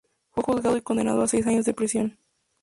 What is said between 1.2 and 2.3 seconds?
a seis años de prisión.